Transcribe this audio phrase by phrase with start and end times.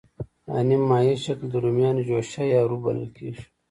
[0.47, 3.43] دا نیم مایع شکل د رومیانو جوشه یا روب بلل کېږي.